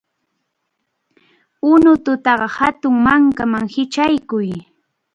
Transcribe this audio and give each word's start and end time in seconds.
Unutaqa 1.71 2.35
hatun 2.57 2.95
mankaman 3.05 3.65
hichʼaykuy. 3.73 4.49